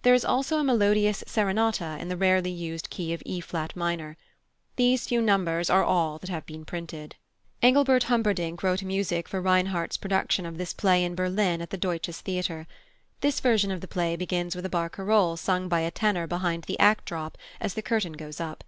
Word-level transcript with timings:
There 0.00 0.14
is 0.14 0.24
also 0.24 0.56
a 0.56 0.64
melodious 0.64 1.22
serenata 1.26 1.98
in 2.00 2.08
the 2.08 2.16
rarely 2.16 2.50
used 2.50 2.88
key 2.88 3.12
of 3.12 3.22
E 3.26 3.38
flat 3.38 3.76
minor. 3.76 4.16
These 4.76 5.08
few 5.08 5.20
numbers 5.20 5.68
are 5.68 5.84
all 5.84 6.16
that 6.20 6.30
have 6.30 6.46
been 6.46 6.64
printed. 6.64 7.16
+Engelbert 7.60 8.04
Humperdinck+ 8.04 8.62
wrote 8.62 8.82
music 8.82 9.28
for 9.28 9.42
Reinhardt's 9.42 9.98
production 9.98 10.46
of 10.46 10.56
this 10.56 10.72
play 10.72 11.04
in 11.04 11.14
Berlin 11.14 11.60
at 11.60 11.68
the 11.68 11.76
Deutsches 11.76 12.22
Theater. 12.22 12.66
This 13.20 13.40
version 13.40 13.70
of 13.70 13.82
the 13.82 13.88
play 13.88 14.16
begins 14.16 14.56
with 14.56 14.64
a 14.64 14.70
barcarolle 14.70 15.36
sung 15.36 15.68
by 15.68 15.80
a 15.80 15.90
tenor 15.90 16.26
behind 16.26 16.64
the 16.64 16.78
act 16.80 17.04
drop 17.04 17.36
as 17.60 17.74
the 17.74 17.82
curtain 17.82 18.12
goes 18.14 18.40
up. 18.40 18.64